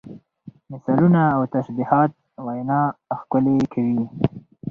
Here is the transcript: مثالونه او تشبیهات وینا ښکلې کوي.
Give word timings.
مثالونه 0.71 1.21
او 1.35 1.41
تشبیهات 1.55 2.11
وینا 2.45 2.81
ښکلې 3.19 3.57
کوي. 3.73 4.03